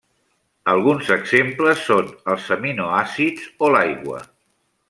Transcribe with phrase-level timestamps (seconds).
[0.71, 4.29] Alguns exemples són els aminoàcids o l'aigua.